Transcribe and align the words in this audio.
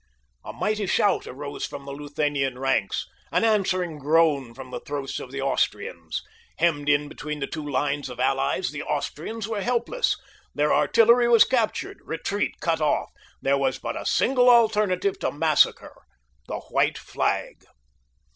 A 0.43 0.51
mighty 0.51 0.87
shout 0.87 1.27
rose 1.27 1.63
from 1.67 1.85
the 1.85 1.91
Luthanian 1.91 2.57
ranks—an 2.57 3.43
answering 3.43 3.99
groan 3.99 4.55
from 4.55 4.71
the 4.71 4.79
throats 4.79 5.19
of 5.19 5.29
the 5.29 5.43
Austrians. 5.43 6.23
Hemmed 6.57 6.89
in 6.89 7.07
between 7.07 7.39
the 7.39 7.45
two 7.45 7.63
lines 7.63 8.09
of 8.09 8.19
allies, 8.19 8.71
the 8.71 8.81
Austrians 8.81 9.47
were 9.47 9.61
helpless. 9.61 10.17
Their 10.55 10.73
artillery 10.73 11.29
was 11.29 11.43
captured, 11.43 11.99
retreat 12.03 12.55
cut 12.61 12.81
off. 12.81 13.11
There 13.43 13.59
was 13.59 13.77
but 13.77 13.95
a 13.95 14.07
single 14.07 14.49
alternative 14.49 15.19
to 15.19 15.31
massacre—the 15.31 16.59
white 16.71 16.97
flag. 16.97 17.63